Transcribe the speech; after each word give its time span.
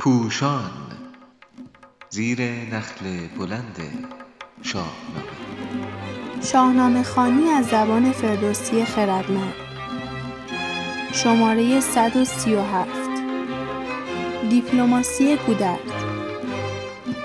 پوشان 0.00 0.70
زیر 2.10 2.42
نخل 2.42 3.26
بلند 3.38 3.76
شاهنامه. 4.62 4.94
شاهنامه 6.42 7.02
خانی 7.02 7.48
از 7.48 7.66
زبان 7.66 8.12
فردوسی 8.12 8.84
خردمند. 8.84 9.52
شماره 11.12 11.80
137 11.80 12.88
دیپلماسی 14.50 15.36
کودک. 15.36 15.78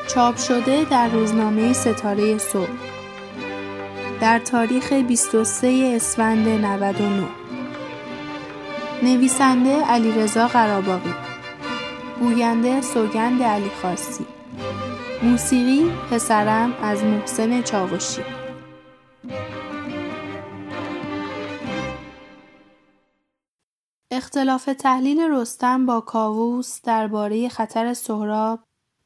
چاپ 0.07 0.37
شده 0.37 0.85
در 0.89 1.07
روزنامه 1.07 1.73
ستاره 1.73 2.37
صبح. 2.37 2.69
در 4.21 4.39
تاریخ 4.39 4.93
23 4.93 5.93
اسفند 5.95 6.47
99 6.47 7.27
نویسنده 9.03 9.85
علیرضا 9.85 10.47
قراباقی 10.47 11.24
گوینده 12.19 12.81
سوگند 12.81 13.43
علی 13.43 13.69
خاصی 13.81 14.25
موسیقی 15.23 15.91
پسرم 16.11 16.73
از 16.81 17.03
محسن 17.03 17.61
چاوشی 17.61 18.21
اختلاف 24.11 24.65
تحلیل 24.65 25.21
رستم 25.31 25.85
با 25.85 26.01
کاووس 26.01 26.81
درباره 26.81 27.49
خطر 27.49 27.93
سهراب 27.93 28.59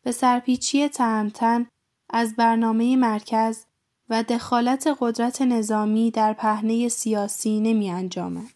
به 0.04 0.12
سرپیچی 0.12 0.90
تهمتن 0.90 1.68
از 2.10 2.36
برنامه 2.36 2.96
مرکز 2.96 3.66
و 4.10 4.24
دخالت 4.24 4.98
قدرت 5.00 5.42
نظامی 5.42 6.12
در 6.12 6.34
پهنه 6.34 6.90
سیاسی 6.90 7.60
نمی 7.60 7.90
انجامد. 7.90 8.54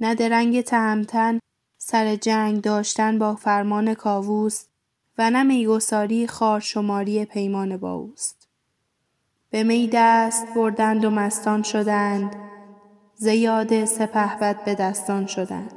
نه 0.00 0.14
درنگ 0.14 0.60
تهمتن 0.60 1.38
سر 1.92 2.16
جنگ 2.16 2.60
داشتن 2.60 3.18
با 3.18 3.34
فرمان 3.34 3.94
کاووس 3.94 4.64
و 5.18 5.30
نه 5.30 5.42
میگساری 5.42 6.26
خارشماری 6.26 7.24
پیمان 7.24 7.76
با 7.76 7.92
اوست. 7.92 8.48
به 9.50 9.62
می 9.62 9.90
دست 9.92 10.46
بردند 10.54 11.04
و 11.04 11.10
مستان 11.10 11.62
شدند 11.62 12.36
زیاد 13.14 13.84
سپهبد 13.84 14.64
به 14.64 14.74
دستان 14.74 15.26
شدند. 15.26 15.72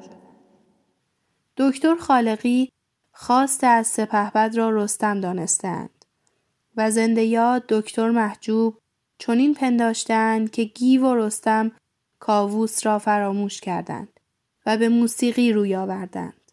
دکتر 1.58 1.96
خالقی 1.96 2.72
خواست 3.12 3.64
از 3.64 3.88
سپهبد 3.88 4.58
را 4.58 4.70
رستم 4.70 5.22
دانستند 5.22 6.06
و 6.78 6.92
زنده 6.92 7.24
یاد 7.24 7.64
دکتر 7.70 8.10
محجوب 8.10 8.78
چنین 9.18 9.54
پنداشتند 9.54 10.52
که 10.52 10.64
گیو 10.64 11.06
و 11.06 11.16
رستم 11.16 11.72
کاووس 12.20 12.86
را 12.86 13.00
فراموش 13.00 13.62
کردند 13.62 14.15
و 14.66 14.78
به 14.78 14.90
موسیقی 14.90 15.54
روی 15.54 15.76
آوردند. 15.76 16.52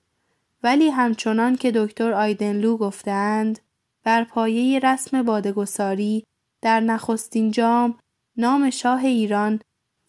ولی 0.62 0.88
همچنان 0.90 1.56
که 1.56 1.72
دکتر 1.74 2.12
آیدنلو 2.12 2.76
گفتند 2.76 3.58
بر 4.04 4.24
پایه 4.24 4.78
رسم 4.78 5.22
بادگساری 5.22 6.24
در 6.60 6.80
نخستین 6.80 7.50
جام 7.50 7.98
نام 8.36 8.70
شاه 8.70 9.04
ایران 9.04 9.60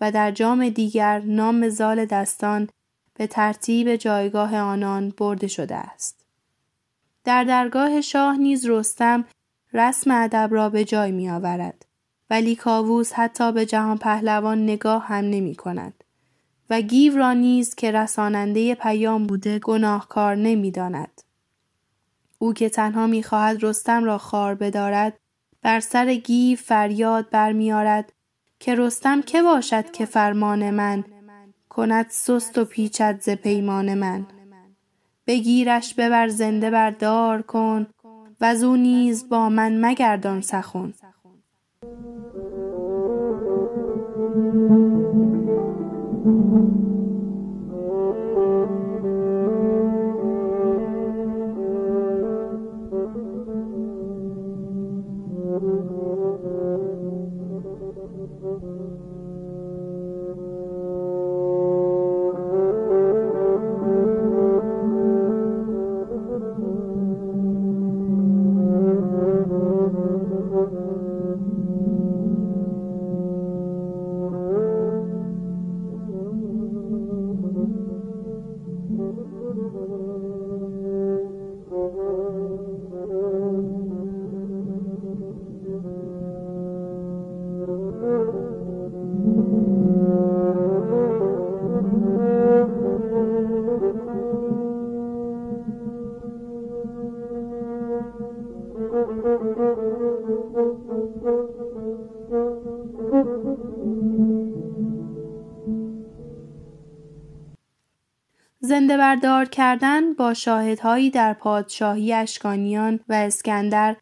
و 0.01 0.11
در 0.11 0.31
جام 0.31 0.69
دیگر 0.69 1.19
نام 1.19 1.69
زال 1.69 2.05
دستان 2.05 2.69
به 3.13 3.27
ترتیب 3.27 3.95
جایگاه 3.95 4.57
آنان 4.57 5.13
برده 5.17 5.47
شده 5.47 5.75
است. 5.75 6.25
در 7.23 7.43
درگاه 7.43 8.01
شاه 8.01 8.37
نیز 8.37 8.65
رستم 8.65 9.25
رسم 9.73 10.11
ادب 10.11 10.49
را 10.51 10.69
به 10.69 10.85
جای 10.85 11.11
می 11.11 11.29
آورد. 11.29 11.85
ولی 12.29 12.55
کاووس 12.55 13.13
حتی 13.13 13.51
به 13.51 13.65
جهان 13.65 13.97
پهلوان 13.97 14.63
نگاه 14.63 15.05
هم 15.05 15.25
نمی 15.25 15.55
کند. 15.55 16.02
و 16.69 16.81
گیو 16.81 17.17
را 17.17 17.33
نیز 17.33 17.75
که 17.75 17.91
رساننده 17.91 18.75
پیام 18.75 19.27
بوده 19.27 19.59
گناهکار 19.59 20.35
نمی 20.35 20.71
داند. 20.71 21.21
او 22.39 22.53
که 22.53 22.69
تنها 22.69 23.07
می 23.07 23.23
خواهد 23.23 23.63
رستم 23.63 24.03
را 24.03 24.17
خار 24.17 24.55
بدارد 24.55 25.17
بر 25.61 25.79
سر 25.79 26.13
گیو 26.13 26.57
فریاد 26.57 27.29
برمیارد 27.29 28.13
که 28.59 28.75
رستم 28.75 29.21
که 29.21 29.43
باشد 29.43 29.91
که 29.91 30.05
فرمان 30.05 30.69
من 30.69 31.03
کند 31.69 32.05
سست 32.09 32.57
و 32.57 32.65
پیچد 32.65 33.19
ز 33.21 33.29
پیمان 33.29 33.93
من 33.93 34.25
بگیرش 35.27 35.93
ببر 35.93 36.27
زنده 36.27 36.69
بردار 36.69 37.41
کن 37.41 37.87
و 38.41 38.45
او 38.45 38.75
نیز 38.75 39.29
با 39.29 39.49
من 39.49 39.85
مگردان 39.85 40.41
سخن 40.41 40.93
زنده 99.23 99.37
بردار 108.97 109.45
کردن 109.45 110.13
با 110.13 110.33
شاهدهایی 110.33 111.09
در 111.09 111.33
پادشاهی 111.33 112.13
اشکانیان 112.13 112.99
و 113.09 113.13
اسکندر 113.13 113.95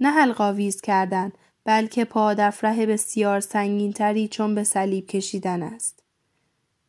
نه 0.00 0.10
حلقاویز 0.10 0.80
کردن 0.80 1.32
بلکه 1.64 2.04
پادفره 2.04 2.86
بسیار 2.86 3.40
سنگینتری 3.40 4.28
چون 4.28 4.54
به 4.54 4.64
صلیب 4.64 5.06
کشیدن 5.06 5.62
است. 5.62 6.04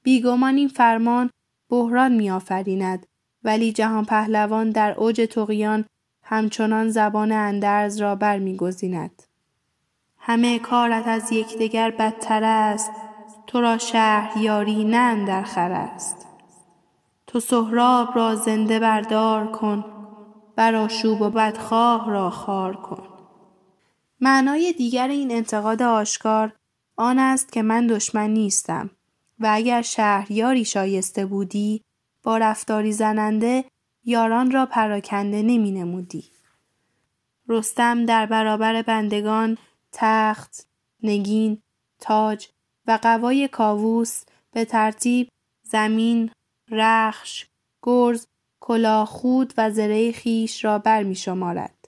بیگمان 0.04 0.56
این 0.56 0.68
فرمان 0.68 1.30
بحران 1.70 2.16
میآفریند 2.16 3.06
ولی 3.44 3.74
جهان 3.74 4.06
پهلوان 4.06 4.70
در 4.70 4.92
اوج 4.92 5.28
تقیان 5.32 5.86
همچنان 6.32 6.90
زبان 6.90 7.32
اندرز 7.32 8.02
را 8.02 8.16
برمیگزیند. 8.16 9.24
همه 10.18 10.60
کارت 10.60 11.08
از 11.08 11.32
یکدیگر 11.32 11.92
بدتر 11.92 12.44
است 12.44 12.92
تو 13.48 13.62
را 13.62 13.78
شهریاری 13.78 14.84
نه 14.84 14.98
اندرخور 14.98 15.72
است. 15.72 16.28
تو 17.28 17.40
سهراب 17.40 18.16
را 18.16 18.36
زنده 18.36 18.80
بردار 18.80 19.52
کن 19.52 19.86
برآشوب 20.56 21.22
و 21.22 21.30
بدخواه 21.30 22.10
را 22.10 22.30
خار 22.30 22.76
کن 22.76 23.04
معنای 24.22 24.74
دیگر 24.74 25.08
این 25.08 25.32
انتقاد 25.32 25.82
آشکار 25.82 26.56
آن 26.96 27.20
است 27.20 27.52
که 27.52 27.62
من 27.62 27.88
دشمن 27.88 28.30
نیستم 28.30 28.90
و 29.40 29.50
اگر 29.52 29.82
شهریاری 29.82 30.66
شایسته 30.66 31.26
بودی 31.26 31.84
با 32.24 32.38
رفتاری 32.38 32.92
زننده 32.92 33.66
یاران 34.10 34.52
را 34.52 34.66
پراکنده 34.66 35.42
نمی 35.42 35.72
نمودی. 35.72 36.26
رستم 37.48 38.06
در 38.06 38.26
برابر 38.26 38.82
بندگان 38.82 39.58
تخت، 39.92 40.68
نگین، 41.04 41.62
تاج 42.00 42.48
و 42.88 43.00
قوای 43.02 43.48
کاووس 43.48 44.24
به 44.52 44.66
ترتیب 44.66 45.30
زمین، 45.64 46.32
رخش، 46.70 47.48
گرز، 47.84 48.28
کلاهخود 48.60 49.54
و 49.58 49.72
زره 49.72 50.12
خیش 50.12 50.66
را 50.66 50.80
برمی 50.80 51.16
شمارد. 51.16 51.88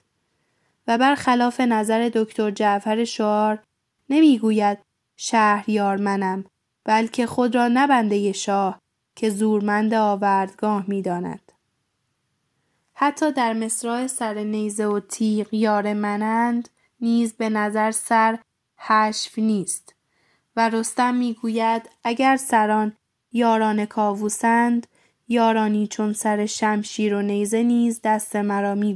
و 0.86 0.98
برخلاف 0.98 1.60
نظر 1.60 2.10
دکتر 2.14 2.50
جعفر 2.50 3.04
شعار 3.04 3.62
نمی‌گوید 4.10 4.78
شهریار 5.16 5.96
منم 5.96 6.44
بلکه 6.84 7.26
خود 7.26 7.54
را 7.54 7.68
نبنده 7.68 8.32
شاه 8.32 8.80
که 9.16 9.30
زورمند 9.30 9.94
آوردگاه 9.94 10.84
می 10.88 11.02
داند. 11.02 11.51
حتی 12.94 13.32
در 13.32 13.52
مصرع 13.52 14.06
سر 14.06 14.34
نیزه 14.34 14.86
و 14.86 15.00
تیغ 15.00 15.54
یار 15.54 15.92
منند 15.92 16.68
نیز 17.00 17.32
به 17.32 17.48
نظر 17.48 17.90
سر 17.90 18.38
حشف 18.76 19.38
نیست. 19.38 19.94
و 20.56 20.68
رستم 20.68 21.14
می‌گوید 21.14 21.90
اگر 22.04 22.36
سران 22.36 22.92
یاران 23.32 23.84
کاووسند 23.84 24.86
یارانی 25.28 25.86
چون 25.86 26.12
سر 26.12 26.46
شمشیر 26.46 27.14
و 27.14 27.22
نیزه 27.22 27.62
نیز 27.62 28.00
دست 28.04 28.36
مرا 28.36 28.74
می 28.74 28.94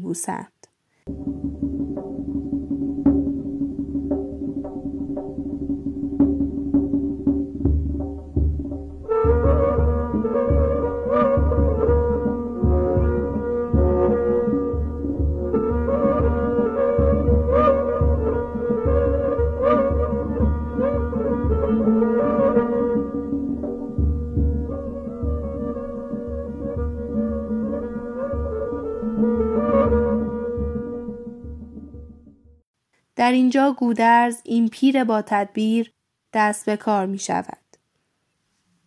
در 33.16 33.32
اینجا 33.32 33.72
گودرز 33.72 34.40
این 34.44 34.68
پیر 34.68 35.04
با 35.04 35.22
تدبیر 35.22 35.92
دست 36.32 36.66
به 36.66 36.76
کار 36.76 37.06
می 37.06 37.18
شود. 37.18 37.58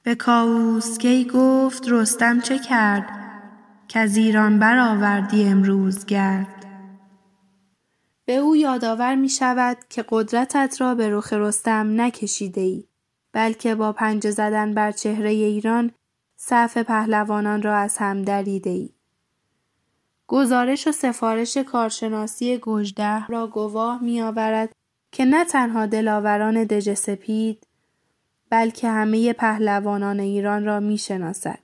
به 0.04 0.16
کاووسکی 0.16 1.26
گفت 1.26 1.84
رستم 1.90 2.40
چه 2.40 2.60
کرد 2.60 3.10
که 3.88 4.00
از 4.00 4.18
ایران 4.18 4.60
برآوردی 4.60 5.44
امروز 5.44 6.06
گرد 6.06 6.66
به 8.26 8.36
او 8.36 8.56
یادآور 8.56 9.16
می 9.16 9.30
شود 9.30 9.78
که 9.90 10.06
قدرتت 10.10 10.78
را 10.80 10.96
به 10.96 11.10
رخ 11.10 11.34
رستم 11.34 12.02
نکشیده 12.02 12.62
ای 12.62 12.84
بلکه 13.34 13.76
با 13.76 13.94
پنجه 13.94 14.32
زدن 14.32 14.74
بر 14.74 14.92
چهره 14.92 15.30
ایران 15.30 15.92
صف 16.38 16.78
پهلوانان 16.78 17.62
را 17.62 17.78
از 17.78 17.98
هم 17.98 18.22
دریده 18.22 18.70
ای. 18.70 18.90
گزارش 20.30 20.88
و 20.88 20.92
سفارش 20.92 21.58
کارشناسی 21.58 22.58
گژده 22.58 23.28
را 23.28 23.48
گواه 23.48 24.04
می 24.04 24.22
آورد 24.22 24.72
که 25.12 25.26
نه 25.26 25.46
تنها 25.46 25.86
دلاوران 25.86 26.64
دژ 26.64 26.94
سپید 26.94 27.68
بلکه 28.50 28.90
همه 28.90 29.34
پهلوانان 29.34 30.20
ایران 30.20 30.66
را 30.66 30.80
می 30.80 30.98
شناسد. 30.98 31.60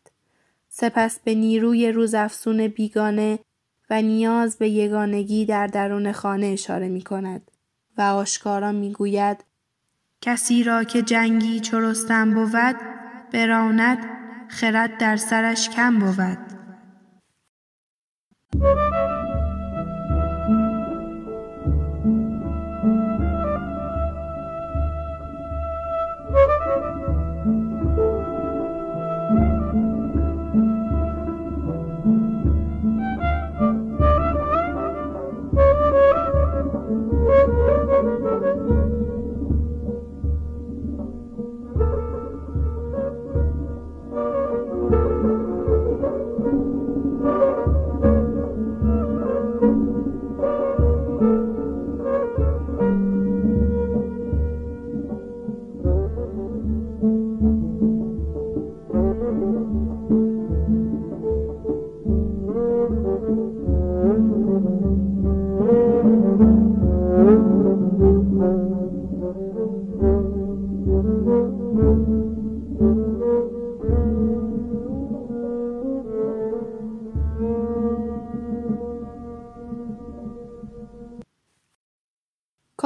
سپس 0.69 1.19
به 1.19 1.35
نیروی 1.35 1.91
روزافسون 1.91 2.67
بیگانه 2.67 3.39
و 3.89 4.01
نیاز 4.01 4.57
به 4.57 4.69
یگانگی 4.69 5.45
در 5.45 5.67
درون 5.67 6.11
خانه 6.11 6.45
اشاره 6.45 6.89
می 6.89 7.01
کند 7.01 7.51
و 7.97 8.01
آشکارا 8.01 8.71
می 8.71 8.91
گوید 8.91 9.43
کسی 10.21 10.63
را 10.63 10.83
که 10.83 11.01
جنگی 11.01 11.59
چرستن 11.59 12.33
بود 12.33 12.75
براند 13.33 13.97
خرد 14.47 14.97
در 14.97 15.17
سرش 15.17 15.69
کم 15.69 15.99
بود. 15.99 16.44
Thank 18.59 19.49
you. 19.49 19.54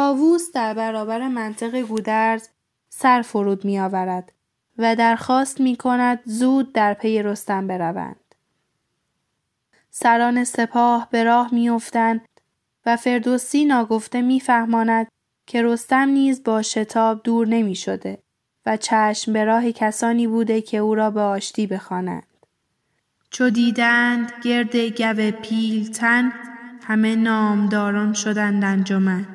کاووس 0.09 0.51
در 0.51 0.73
برابر 0.73 1.27
منطق 1.27 1.81
گودرز 1.81 2.47
سر 2.89 3.21
فرود 3.21 3.65
می 3.65 3.79
آورد 3.79 4.31
و 4.77 4.95
درخواست 4.95 5.61
می 5.61 5.75
کند 5.75 6.19
زود 6.25 6.73
در 6.73 6.93
پی 6.93 7.23
رستم 7.23 7.67
بروند. 7.67 8.35
سران 9.89 10.43
سپاه 10.43 11.07
به 11.11 11.23
راه 11.23 11.53
می 11.53 11.69
افتند 11.69 12.21
و 12.85 12.97
فردوسی 12.97 13.65
ناگفته 13.65 14.21
می 14.21 14.39
فهماند 14.39 15.07
که 15.47 15.63
رستم 15.63 16.09
نیز 16.09 16.43
با 16.43 16.61
شتاب 16.61 17.23
دور 17.23 17.47
نمی 17.47 17.75
شده 17.75 18.17
و 18.65 18.77
چشم 18.77 19.33
به 19.33 19.43
راه 19.43 19.71
کسانی 19.71 20.27
بوده 20.27 20.61
که 20.61 20.77
او 20.77 20.95
را 20.95 21.11
به 21.11 21.21
آشتی 21.21 21.67
بخوانند. 21.67 22.27
چو 23.29 23.49
دیدند 23.49 24.31
گرد 24.43 24.75
گو 24.75 25.31
پیلتن 25.31 26.31
همه 26.83 27.15
نامداران 27.15 28.13
شدند 28.13 28.63
انجمن. 28.63 29.27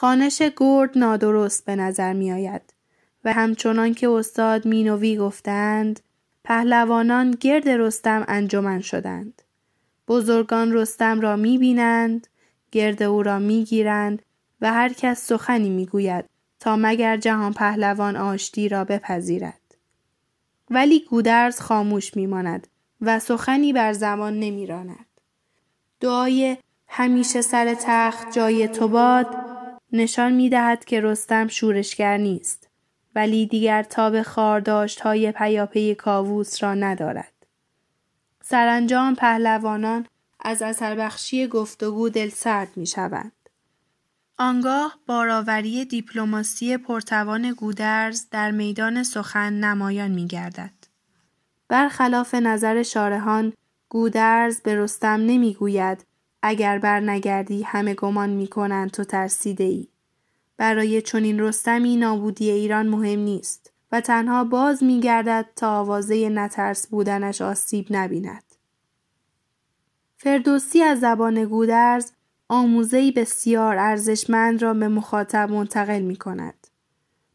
خانش 0.00 0.42
گرد 0.56 0.98
نادرست 0.98 1.64
به 1.64 1.76
نظر 1.76 2.12
می 2.12 2.32
آید 2.32 2.74
و 3.24 3.32
همچنان 3.32 3.94
که 3.94 4.08
استاد 4.08 4.66
مینوی 4.66 5.16
گفتند 5.16 6.00
پهلوانان 6.44 7.30
گرد 7.30 7.68
رستم 7.68 8.24
انجمن 8.28 8.80
شدند. 8.80 9.42
بزرگان 10.08 10.72
رستم 10.72 11.20
را 11.20 11.36
می 11.36 11.58
بینند، 11.58 12.26
گرد 12.72 13.02
او 13.02 13.22
را 13.22 13.38
می 13.38 13.64
گیرند 13.64 14.22
و 14.60 14.72
هر 14.72 14.92
کس 14.92 15.26
سخنی 15.26 15.70
می 15.70 15.86
گوید 15.86 16.24
تا 16.60 16.76
مگر 16.76 17.16
جهان 17.16 17.52
پهلوان 17.52 18.16
آشتی 18.16 18.68
را 18.68 18.84
بپذیرد. 18.84 19.74
ولی 20.70 21.00
گودرز 21.10 21.60
خاموش 21.60 22.16
می 22.16 22.26
ماند 22.26 22.66
و 23.00 23.18
سخنی 23.18 23.72
بر 23.72 23.92
زمان 23.92 24.40
نمی 24.40 24.66
راند. 24.66 25.06
دعای 26.00 26.56
همیشه 26.88 27.42
سر 27.42 27.74
تخت 27.74 28.32
جای 28.32 28.68
تو 28.68 28.88
باد 28.88 29.47
نشان 29.92 30.32
می 30.32 30.48
دهد 30.48 30.84
که 30.84 31.00
رستم 31.00 31.48
شورشگر 31.48 32.16
نیست 32.16 32.68
ولی 33.14 33.46
دیگر 33.46 33.82
تاب 33.82 34.22
خارداشت 34.22 35.00
های 35.00 35.32
پیاپی 35.32 35.94
کاووس 35.94 36.62
را 36.62 36.74
ندارد. 36.74 37.32
سرانجام 38.42 39.14
پهلوانان 39.14 40.06
از 40.40 40.62
اثر 40.62 40.94
بخشی 40.94 41.46
گفتگو 41.46 42.08
دل 42.08 42.28
سرد 42.28 42.76
می 42.76 42.86
شوند. 42.86 43.32
آنگاه 44.38 44.98
باراوری 45.06 45.84
دیپلماسی 45.84 46.76
پرتوان 46.76 47.52
گودرز 47.52 48.28
در 48.30 48.50
میدان 48.50 49.02
سخن 49.02 49.52
نمایان 49.52 50.10
می 50.10 50.26
گردد. 50.26 50.72
برخلاف 51.68 52.34
نظر 52.34 52.82
شارهان 52.82 53.52
گودرز 53.88 54.60
به 54.60 54.76
رستم 54.76 55.08
نمی 55.08 55.54
گوید 55.54 56.07
اگر 56.42 56.78
برنگردی 56.78 57.62
همه 57.62 57.94
گمان 57.94 58.30
می 58.30 58.46
کنند 58.46 58.90
تو 58.90 59.04
ترسیده 59.04 59.64
ای. 59.64 59.88
برای 60.56 61.02
چنین 61.02 61.40
رستمی 61.40 61.96
نابودی 61.96 62.50
ایران 62.50 62.88
مهم 62.88 63.18
نیست 63.18 63.72
و 63.92 64.00
تنها 64.00 64.44
باز 64.44 64.82
می 64.82 65.00
گردد 65.00 65.46
تا 65.56 65.78
آوازه 65.80 66.28
نترس 66.28 66.86
بودنش 66.86 67.42
آسیب 67.42 67.86
نبیند. 67.90 68.44
فردوسی 70.16 70.82
از 70.82 71.00
زبان 71.00 71.44
گودرز 71.44 72.12
آموزهی 72.48 73.12
بسیار 73.12 73.76
ارزشمند 73.76 74.62
را 74.62 74.74
به 74.74 74.88
مخاطب 74.88 75.50
منتقل 75.50 76.02
می 76.02 76.16
کند. 76.16 76.66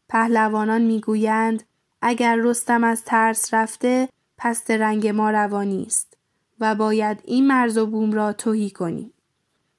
پهلوانان 0.08 0.82
می 0.82 1.00
گویند 1.00 1.62
اگر 2.02 2.36
رستم 2.36 2.84
از 2.84 3.04
ترس 3.04 3.54
رفته 3.54 4.08
پس 4.38 4.70
رنگ 4.70 5.08
ما 5.08 5.30
روانی 5.30 5.84
است 5.86 6.16
و 6.64 6.74
باید 6.74 7.20
این 7.24 7.46
مرز 7.46 7.78
و 7.78 7.86
بوم 7.86 8.12
را 8.12 8.32
توهی 8.32 8.70
کنی. 8.70 9.12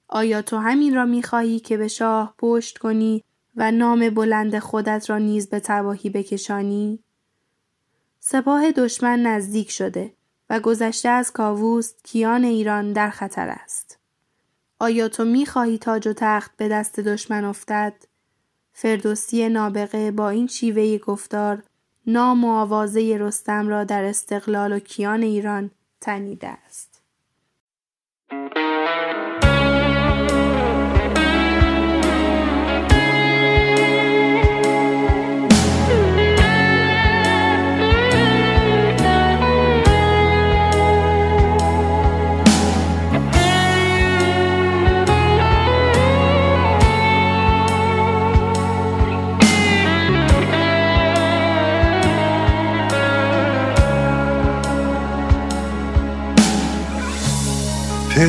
آیا 0.07 0.41
تو 0.41 0.57
همین 0.57 0.95
را 0.95 1.05
می 1.05 1.23
خواهی 1.23 1.59
که 1.59 1.77
به 1.77 1.87
شاه 1.87 2.33
پشت 2.37 2.77
کنی 2.77 3.23
و 3.55 3.71
نام 3.71 4.09
بلند 4.09 4.59
خودت 4.59 5.09
را 5.09 5.17
نیز 5.17 5.49
به 5.49 5.59
تباهی 5.59 6.09
بکشانی؟ 6.09 6.99
سپاه 8.19 8.71
دشمن 8.71 9.21
نزدیک 9.21 9.71
شده 9.71 10.13
و 10.49 10.59
گذشته 10.59 11.09
از 11.09 11.31
کاووس 11.31 11.93
کیان 12.03 12.43
ایران 12.43 12.93
در 12.93 13.09
خطر 13.09 13.49
است. 13.49 13.99
آیا 14.79 15.09
تو 15.09 15.25
می 15.25 15.45
خواهی 15.45 15.77
تاج 15.77 16.07
و 16.07 16.13
تخت 16.13 16.57
به 16.57 16.67
دست 16.67 16.99
دشمن 16.99 17.45
افتد؟ 17.45 17.93
فردوسی 18.73 19.49
نابغه 19.49 20.11
با 20.11 20.29
این 20.29 20.47
شیوه 20.47 20.97
گفتار 20.97 21.63
نام 22.07 22.43
و 22.43 22.51
آوازه 22.51 23.17
رستم 23.19 23.67
را 23.67 23.83
در 23.83 24.03
استقلال 24.03 24.73
و 24.73 24.79
کیان 24.79 25.23
ایران 25.23 25.71
تنیده 26.05 26.47
است. 26.47 26.94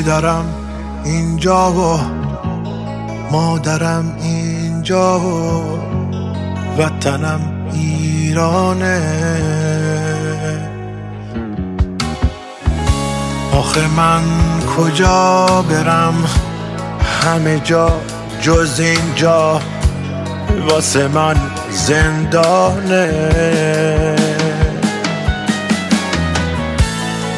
پدرم 0.07 0.45
اینجا 1.05 1.73
و 1.73 2.01
مادرم 3.31 4.17
اینجا 4.23 5.21
و 5.21 5.79
وطنم 6.79 7.41
ایرانه. 7.73 9.01
آخه 13.53 13.87
من 13.97 14.23
کجا 14.77 15.47
برم؟ 15.71 16.25
همه 17.23 17.61
جا 17.61 17.93
جز 18.41 18.81
اینجا. 18.81 19.61
واسه 20.69 21.09
من 21.09 21.37
زندانه. 21.71 23.11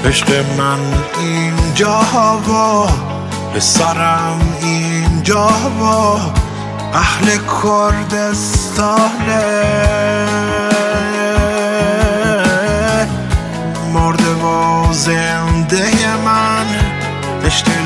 عشق 0.04 0.30
من 0.58 0.78
اینجا 1.78 2.38
و 2.38 2.86
پسرم 3.54 4.40
اینجا 4.60 5.48
اهل 6.94 7.26
کردستانه. 7.62 9.08
مرده 13.92 14.34
و 14.34 14.92
زنده 14.92 16.16
من 16.24 16.66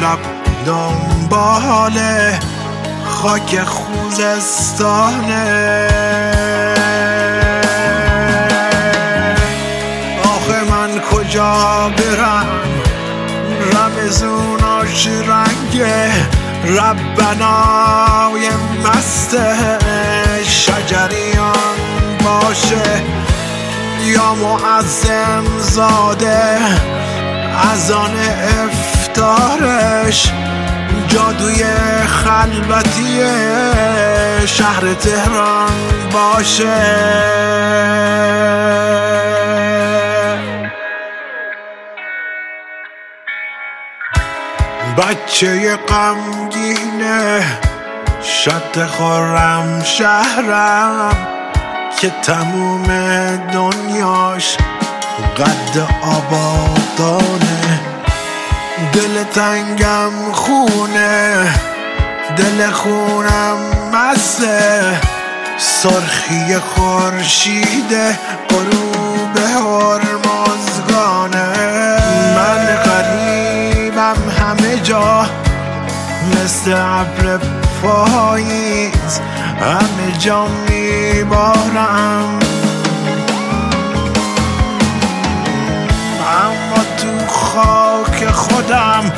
لب 0.02 0.18
دنبال 0.66 1.98
خاک 3.06 3.60
خوزستانه. 3.64 5.32
رمزوناش 14.12 15.06
رنگ 15.06 15.82
ربنای 16.64 18.48
مست 18.84 19.36
شجریان 20.44 21.54
باشه. 22.24 23.02
یا 24.04 24.34
معظم 24.34 25.44
زاده 25.58 26.58
از 27.72 27.90
آن 27.90 28.16
افتارش 28.64 30.32
جادوی 31.08 31.64
خلوتی 32.06 33.20
شهر 34.46 34.94
تهران 34.94 35.72
باشه. 36.12 37.62
بچه 44.96 45.76
غمگینه 45.76 47.44
شد 48.22 48.86
خورم 48.86 49.82
شهرم 49.84 51.16
که 52.00 52.10
تموم 52.22 52.86
دنیاش 53.52 54.56
قد 55.36 55.88
آبادانه. 56.02 57.80
دل 58.92 59.24
تنگم 59.24 60.32
خونه 60.32 61.54
دل 62.36 62.70
خونم 62.70 63.58
مسته 63.92 65.00
سرخی 65.58 66.56
خورشید 66.56 67.92
غروب 68.50 69.36
هرمزگانه 69.36 70.11
مثل 74.92 76.72
ابر 76.72 77.38
پاییز 77.82 79.20
همه 79.60 80.18
جا 80.18 80.46
میبارم. 80.68 82.38
اما 86.44 86.82
تو 86.98 87.26
خاک 87.26 88.30
خودم 88.30 89.12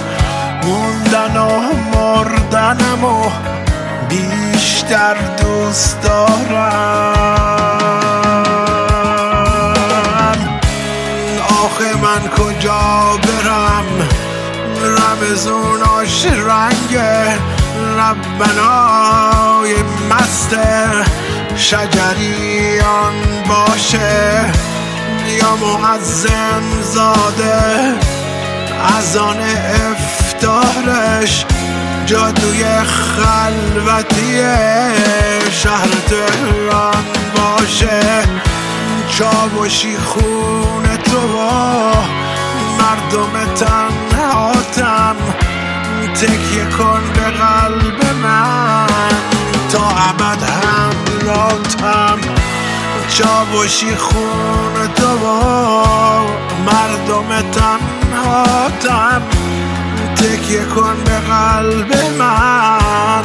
موندن 0.62 1.36
و 1.36 1.60
مردنم 1.94 3.04
و 3.04 3.30
بیشتر 4.08 5.14
دوست 5.42 6.02
دارم. 6.02 7.14
آخه 11.64 11.96
من 12.02 12.28
کجا 12.28 13.18
برم؟ 13.22 14.13
رمزوناش 15.14 16.26
رنگ 16.26 16.96
ربنای 17.98 19.74
مست 20.10 20.56
شجریان 21.56 23.14
باشه. 23.48 24.52
یا 25.40 25.56
معظم 25.56 26.62
زاده 26.82 27.94
از 28.98 29.16
آن 29.16 29.36
افتارش 29.90 31.44
جادوی 32.06 32.64
خلوتی 32.84 34.42
شهر 35.50 35.88
تهران 36.08 37.04
باشه. 37.36 38.02
چاوشی 39.08 39.96
خون 39.96 40.96
تو 40.96 41.20
مردم 42.84 43.34
تنهاتم 43.54 45.16
تکیه 46.14 46.64
کن 46.78 47.02
به 47.14 47.20
قلب 47.20 48.00
من. 48.22 48.86
تا 49.72 49.84
ابد 50.08 50.42
همراتم 50.42 52.18
چاوشی 53.08 53.96
خون 53.96 54.74
تو 54.96 55.10
مردم 56.66 57.28
تنهاتم 57.52 59.22
تکیه 60.16 60.64
کن 60.64 60.96
به 61.04 61.18
قلب 61.18 61.90
من. 62.18 63.24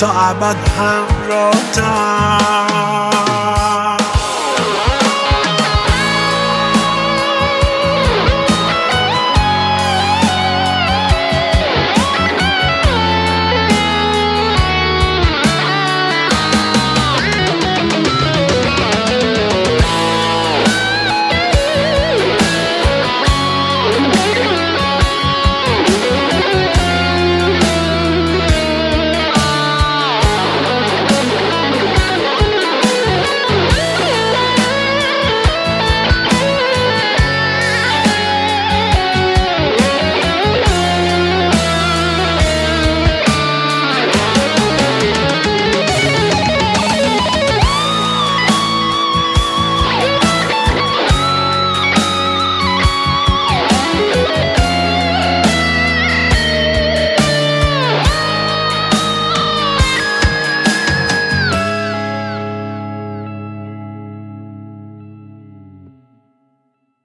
تا 0.00 0.08
ابد 0.10 0.56
همراتم 0.78 2.36